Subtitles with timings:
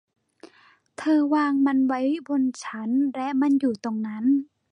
[0.97, 4.25] เธอวางมันไว้บนชั้นและมันอยู่ตรงนั้น